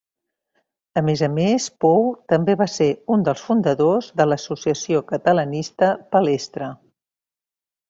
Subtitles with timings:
[1.01, 6.75] A més a més Pou també va ser un dels fundadors de l'associació catalanista Palestra.